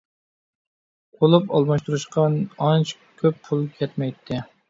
[1.17, 2.25] قۇلۇپ ئالماشتۇرۇشقا
[2.67, 4.43] ئانچە كۆپ پۇل كەتمەيتتى.